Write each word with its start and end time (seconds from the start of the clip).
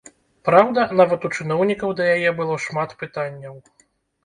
Праўда, 0.47 0.85
нават 1.01 1.27
у 1.29 1.31
чыноўнікаў 1.35 1.95
да 2.01 2.09
яе 2.15 2.29
было 2.41 2.59
шмат 2.67 2.99
пытанняў. 3.05 3.55